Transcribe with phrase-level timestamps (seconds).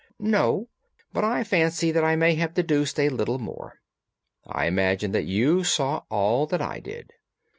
[0.17, 0.67] "No,
[1.13, 3.79] but I fancy that I may have deduced a little more.
[4.47, 7.13] I imagine that you saw all that I did."